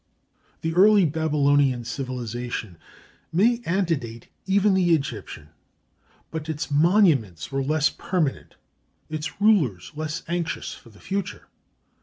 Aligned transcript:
]The 0.63 0.73
early 0.73 1.05
Babylonian 1.05 1.85
civilization 1.85 2.77
may 3.31 3.59
antedate 3.67 4.29
even 4.47 4.73
the 4.73 4.95
Egyptian; 4.95 5.49
but 6.31 6.49
its 6.49 6.71
monuments 6.71 7.51
were 7.51 7.61
less 7.61 7.91
permanent, 7.91 8.55
its 9.11 9.39
rulers 9.39 9.91
less 9.95 10.23
anxious 10.27 10.73
for 10.73 10.89
the 10.89 10.99
future. 10.99 11.49